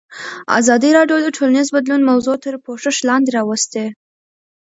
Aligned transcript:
ازادي 0.59 0.89
راډیو 0.97 1.17
د 1.21 1.27
ټولنیز 1.37 1.67
بدلون 1.75 2.01
موضوع 2.09 2.35
تر 2.43 2.53
پوښښ 2.65 2.95
لاندې 3.09 3.29
راوستې. 3.37 3.85